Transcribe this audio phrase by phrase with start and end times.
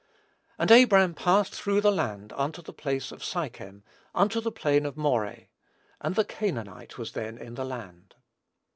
[0.57, 3.83] "And Abram passed through the land unto the place of Sichem,
[4.15, 5.43] unto the plain of Moreh.
[5.99, 8.15] And the Canaanite was then in the land."